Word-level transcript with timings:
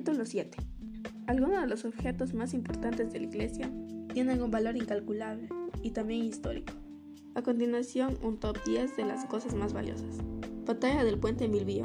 Capítulo 0.00 0.24
7. 0.24 0.56
Algunos 1.26 1.60
de 1.60 1.66
los 1.66 1.84
objetos 1.84 2.32
más 2.32 2.54
importantes 2.54 3.12
de 3.12 3.20
la 3.20 3.26
iglesia 3.26 3.70
tienen 4.14 4.42
un 4.42 4.50
valor 4.50 4.78
incalculable 4.78 5.50
y 5.82 5.90
también 5.90 6.24
histórico. 6.24 6.72
A 7.34 7.42
continuación, 7.42 8.16
un 8.22 8.40
top 8.40 8.56
10 8.64 8.96
de 8.96 9.04
las 9.04 9.26
cosas 9.26 9.54
más 9.54 9.74
valiosas. 9.74 10.16
Batalla 10.64 11.04
del 11.04 11.18
Puente 11.18 11.48
Milvio. 11.48 11.84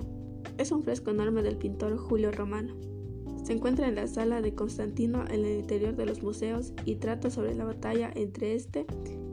Es 0.57 0.71
un 0.71 0.81
fresco 0.81 1.11
enorme 1.11 1.43
del 1.43 1.57
pintor 1.57 1.97
Julio 1.97 2.31
Romano. 2.31 2.73
Se 3.43 3.51
encuentra 3.51 3.89
en 3.89 3.95
la 3.95 4.07
sala 4.07 4.41
de 4.41 4.55
Constantino 4.55 5.25
en 5.27 5.43
el 5.43 5.59
interior 5.59 5.97
de 5.97 6.05
los 6.05 6.23
museos 6.23 6.71
y 6.85 6.95
trata 6.95 7.29
sobre 7.29 7.53
la 7.53 7.65
batalla 7.65 8.13
entre 8.15 8.55
este 8.55 8.85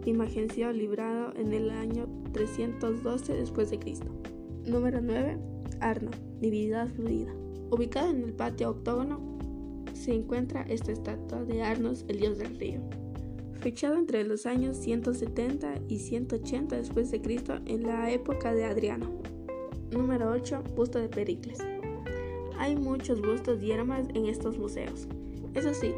y 0.05 0.13
Magencio 0.13 0.73
librado 0.73 1.33
en 1.37 1.53
el 1.53 1.71
año 1.71 2.09
312 2.33 3.33
después. 3.33 3.71
Número 4.67 5.01
9. 5.01 5.39
Arno, 5.79 6.11
divinidad 6.41 6.89
fluida. 6.89 7.33
Ubicada 7.73 8.11
en 8.11 8.23
el 8.23 8.35
patio 8.35 8.69
octógono 8.69 9.19
se 9.95 10.13
encuentra 10.13 10.61
esta 10.69 10.93
estatua 10.93 11.43
de 11.45 11.63
Arnos, 11.63 12.05
el 12.07 12.19
dios 12.19 12.37
del 12.37 12.59
río, 12.59 12.83
fechado 13.61 13.97
entre 13.97 14.25
los 14.25 14.45
años 14.45 14.77
170 14.77 15.77
y 15.89 15.99
180 15.99 16.77
después 16.77 17.11
de 17.11 17.23
Cristo 17.23 17.61
en 17.65 17.85
la 17.85 18.11
época 18.11 18.53
de 18.53 18.67
Adriano. 18.67 19.11
Número 19.91 20.31
8. 20.33 20.63
Busto 20.77 20.99
de 20.99 21.09
Pericles. 21.09 21.61
Hay 22.59 22.77
muchos 22.77 23.23
bustos 23.23 23.63
y 23.63 23.73
armas 23.73 24.07
en 24.13 24.27
estos 24.27 24.59
museos. 24.59 25.09
Eso 25.55 25.73
sí, 25.73 25.95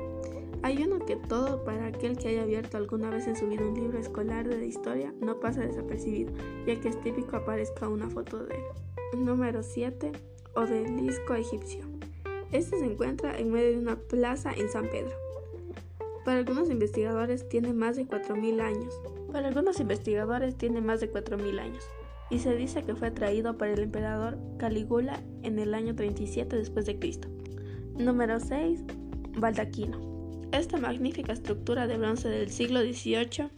hay 0.63 0.81
uno 0.81 1.05
que 1.05 1.17
todo 1.17 1.65
para 1.65 1.87
aquel 1.87 2.17
que 2.17 2.29
haya 2.29 2.43
abierto 2.43 2.77
alguna 2.77 3.11
vez 3.11 3.27
en 3.27 3.35
su 3.35 3.49
vida 3.49 3.67
un 3.67 3.75
libro 3.75 3.99
escolar 3.99 4.47
de 4.49 4.65
historia 4.65 5.13
no 5.21 5.41
pasa 5.41 5.63
desapercibido, 5.63 6.33
ya 6.69 6.81
que 6.81 6.91
es 6.91 7.01
típico 7.01 7.35
aparezca 7.37 7.89
una 7.89 8.09
foto 8.09 8.45
de 8.45 8.55
él. 8.55 9.25
Número 9.25 9.65
7 9.65 10.13
obelisco 10.57 11.35
egipcio. 11.35 11.83
Este 12.53 12.79
se 12.79 12.85
encuentra 12.85 13.39
en 13.39 13.51
medio 13.51 13.71
de 13.71 13.79
una 13.79 13.97
plaza 13.97 14.53
en 14.53 14.69
San 14.69 14.89
Pedro. 14.89 15.13
Para 16.25 16.39
algunos 16.39 16.71
investigadores 16.71 17.49
tiene 17.49 17.73
más 17.73 17.97
de 17.97 18.07
4.000 18.07 18.61
años. 18.61 18.95
Para 19.33 19.49
algunos 19.49 19.81
investigadores 19.81 20.57
tiene 20.57 20.81
más 20.81 21.01
de 21.01 21.13
4.000 21.13 21.59
años. 21.61 21.85
Y 22.31 22.39
se 22.39 22.55
dice 22.57 22.83
que 22.83 22.95
fue 22.95 23.11
traído 23.11 23.59
por 23.59 23.69
el 23.69 23.81
emperador 23.81 24.39
Calígula 24.57 25.23
en 25.43 25.59
el 25.59 25.75
año 25.75 25.95
37 25.95 26.57
después 26.57 26.87
de 26.87 26.99
Cristo. 26.99 27.29
Número 27.99 28.41
6. 28.41 28.85
Baldaquino. 29.37 30.15
Esta 30.53 30.79
magnífica 30.79 31.33
estructura 31.33 31.87
de 31.87 31.99
bronce 31.99 32.29
del 32.29 32.51
siglo 32.51 32.81
XVIII 32.81 33.51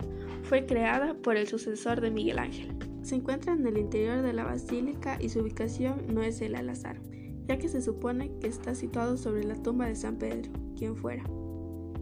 fue 0.42 0.64
creada 0.64 1.14
por 1.14 1.36
el 1.36 1.46
sucesor 1.46 2.00
de 2.00 2.10
Miguel 2.10 2.38
Ángel. 2.38 2.74
Se 3.06 3.14
encuentra 3.14 3.52
en 3.52 3.64
el 3.64 3.78
interior 3.78 4.20
de 4.20 4.32
la 4.32 4.42
basílica 4.42 5.16
y 5.20 5.28
su 5.28 5.38
ubicación 5.38 6.12
no 6.12 6.22
es 6.22 6.40
el 6.40 6.56
al 6.56 6.68
azar, 6.68 7.00
ya 7.46 7.56
que 7.56 7.68
se 7.68 7.80
supone 7.80 8.32
que 8.40 8.48
está 8.48 8.74
situado 8.74 9.16
sobre 9.16 9.44
la 9.44 9.54
tumba 9.62 9.86
de 9.86 9.94
San 9.94 10.16
Pedro, 10.16 10.50
quien 10.76 10.96
fuera. 10.96 11.22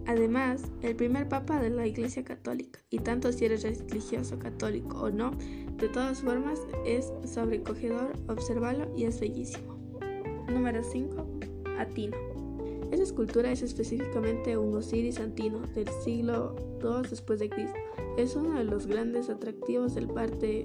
Además, 0.07 0.63
el 0.81 0.97
primer 0.97 1.29
papa 1.29 1.61
de 1.61 1.69
la 1.69 1.87
Iglesia 1.87 2.25
Católica, 2.25 2.81
y 2.89 3.01
tanto 3.01 3.31
si 3.33 3.45
eres 3.45 3.65
religioso 3.65 4.39
católico 4.39 5.03
o 5.03 5.11
no, 5.11 5.33
de 5.77 5.91
todas 5.91 6.23
formas 6.23 6.59
es 6.87 7.13
sobrecogedor 7.31 8.15
observarlo 8.29 8.91
y 8.97 9.05
es 9.05 9.21
bellísimo. 9.21 9.79
Número 10.49 10.83
5. 10.83 11.27
Atino. 11.79 12.34
Esa 12.95 13.03
escultura 13.03 13.51
es 13.51 13.61
específicamente 13.63 14.57
un 14.57 14.73
Osiris 14.77 15.19
Antino 15.19 15.59
del 15.75 15.89
siglo 16.05 16.55
II 16.81 17.09
después 17.11 17.41
de 17.41 17.51
Cristo. 17.51 17.77
Es 18.17 18.37
uno 18.37 18.57
de 18.57 18.63
los 18.63 18.87
grandes 18.87 19.29
atractivos 19.31 19.97
del 19.97 20.07
parte 20.07 20.65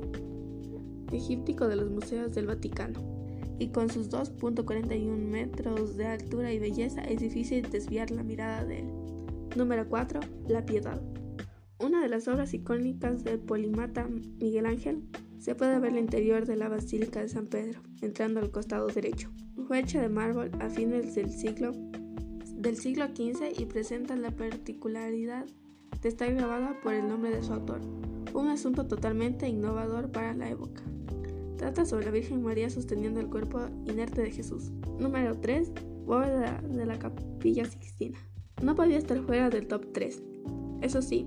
egíptico 1.11 1.67
de 1.67 1.75
los 1.75 1.89
museos 1.89 2.35
del 2.35 2.45
Vaticano. 2.45 2.99
Y 3.57 3.69
con 3.69 3.89
sus 3.89 4.11
2.41 4.11 5.17
metros 5.17 5.97
de 5.97 6.05
altura 6.05 6.53
y 6.53 6.59
belleza 6.59 7.01
es 7.01 7.19
difícil 7.19 7.67
desviar 7.67 8.11
la 8.11 8.21
mirada 8.21 8.63
de 8.63 8.81
él. 8.81 8.93
Número 9.55 9.89
4. 9.89 10.19
La 10.49 10.63
Piedad. 10.67 11.01
Una 11.79 11.99
de 11.99 12.09
las 12.09 12.27
obras 12.27 12.53
icónicas 12.53 13.23
del 13.23 13.39
polimata 13.39 14.07
Miguel 14.07 14.67
Ángel 14.67 15.01
se 15.39 15.55
puede 15.55 15.79
ver 15.79 15.93
el 15.93 15.99
interior 15.99 16.45
de 16.45 16.57
la 16.57 16.69
Basílica 16.69 17.21
de 17.21 17.29
San 17.29 17.47
Pedro, 17.47 17.81
entrando 18.03 18.39
al 18.39 18.51
costado 18.51 18.85
derecho. 18.85 19.31
Fue 19.67 19.79
hecha 19.79 19.99
de 19.99 20.09
mármol 20.09 20.51
a 20.59 20.69
fines 20.69 21.15
del 21.15 21.31
siglo, 21.31 21.88
del 22.59 22.75
siglo 22.75 23.05
XV 23.07 23.57
y 23.57 23.65
presenta 23.65 24.17
la 24.17 24.31
particularidad 24.31 25.45
de 26.01 26.09
estar 26.09 26.33
grabada 26.33 26.77
por 26.83 26.93
el 26.93 27.07
nombre 27.07 27.31
de 27.31 27.41
su 27.41 27.53
autor, 27.53 27.79
un 28.33 28.49
asunto 28.49 28.85
totalmente 28.85 29.47
innovador 29.47 30.11
para 30.11 30.33
la 30.33 30.49
época. 30.49 30.83
Trata 31.57 31.85
sobre 31.85 32.05
la 32.05 32.11
Virgen 32.11 32.43
María 32.43 32.69
sosteniendo 32.69 33.21
el 33.21 33.29
cuerpo 33.29 33.61
inerte 33.85 34.21
de 34.21 34.31
Jesús. 34.31 34.71
Número 34.99 35.37
3. 35.39 35.71
Bóveda 36.05 36.61
de 36.61 36.85
la 36.85 36.99
Capilla 36.99 37.63
Sixtina. 37.63 38.19
No 38.61 38.75
podía 38.75 38.97
estar 38.97 39.21
fuera 39.21 39.49
del 39.49 39.67
top 39.67 39.93
3. 39.93 40.21
Eso 40.81 41.01
sí, 41.01 41.25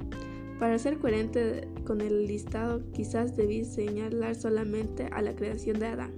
para 0.59 0.78
ser 0.78 0.99
coherente 0.99 1.66
con 1.87 2.03
el 2.03 2.26
listado, 2.26 2.82
quizás 2.93 3.37
debí 3.37 3.64
señalar 3.64 4.34
solamente 4.34 5.06
a 5.06 5.22
la 5.22 5.34
creación 5.34 5.78
de 5.78 5.87
Adán, 5.87 6.12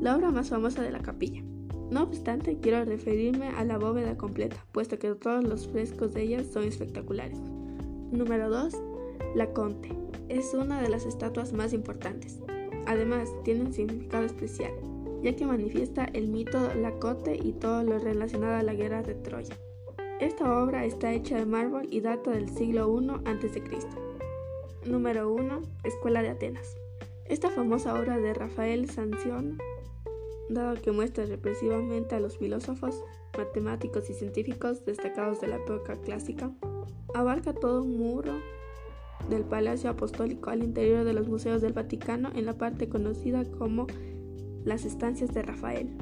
la 0.00 0.16
obra 0.16 0.30
más 0.30 0.50
famosa 0.50 0.82
de 0.82 0.92
la 0.92 1.00
capilla. 1.00 1.45
No 1.90 2.02
obstante, 2.02 2.58
quiero 2.60 2.84
referirme 2.84 3.48
a 3.48 3.64
la 3.64 3.78
bóveda 3.78 4.16
completa, 4.16 4.56
puesto 4.72 4.98
que 4.98 5.14
todos 5.14 5.44
los 5.44 5.68
frescos 5.68 6.12
de 6.14 6.22
ella 6.22 6.44
son 6.44 6.64
espectaculares. 6.64 7.38
Número 8.10 8.50
2. 8.50 8.74
La 9.34 9.52
Conte. 9.52 9.90
Es 10.28 10.52
una 10.54 10.82
de 10.82 10.88
las 10.88 11.06
estatuas 11.06 11.52
más 11.52 11.72
importantes. 11.72 12.40
Además, 12.86 13.28
tiene 13.44 13.62
un 13.62 13.72
significado 13.72 14.24
especial, 14.24 14.72
ya 15.22 15.36
que 15.36 15.46
manifiesta 15.46 16.06
el 16.12 16.28
mito 16.28 16.74
Lacote 16.74 17.36
y 17.36 17.52
todo 17.52 17.84
lo 17.84 17.98
relacionado 17.98 18.56
a 18.56 18.62
la 18.62 18.74
guerra 18.74 19.02
de 19.02 19.14
Troya. 19.14 19.56
Esta 20.20 20.62
obra 20.62 20.84
está 20.84 21.12
hecha 21.12 21.36
de 21.36 21.46
mármol 21.46 21.86
y 21.90 22.00
data 22.00 22.30
del 22.30 22.48
siglo 22.48 23.00
I 23.00 23.10
a.C. 23.26 23.62
Número 24.86 25.32
1. 25.32 25.62
Escuela 25.84 26.22
de 26.22 26.30
Atenas. 26.30 26.76
Esta 27.26 27.50
famosa 27.50 27.94
obra 27.94 28.18
de 28.18 28.34
Rafael 28.34 28.88
Sanción, 28.88 29.58
dado 30.48 30.80
que 30.80 30.92
muestra 30.92 31.24
represivamente 31.26 32.14
a 32.14 32.20
los 32.20 32.38
filósofos, 32.38 33.02
matemáticos 33.36 34.08
y 34.10 34.14
científicos 34.14 34.84
destacados 34.84 35.40
de 35.40 35.48
la 35.48 35.56
época 35.56 35.96
clásica, 35.96 36.52
abarca 37.14 37.52
todo 37.52 37.82
un 37.82 37.96
muro 37.96 38.32
del 39.28 39.44
Palacio 39.44 39.90
Apostólico 39.90 40.50
al 40.50 40.62
interior 40.62 41.04
de 41.04 41.12
los 41.12 41.28
museos 41.28 41.62
del 41.62 41.72
Vaticano 41.72 42.30
en 42.34 42.46
la 42.46 42.54
parte 42.54 42.88
conocida 42.88 43.44
como 43.44 43.86
las 44.64 44.84
estancias 44.84 45.32
de 45.32 45.42
Rafael. 45.42 45.96